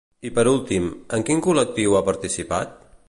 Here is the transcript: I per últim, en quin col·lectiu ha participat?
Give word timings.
I 0.27 0.29
per 0.37 0.45
últim, 0.51 0.87
en 1.17 1.25
quin 1.27 1.43
col·lectiu 1.49 1.99
ha 1.99 2.03
participat? 2.09 2.75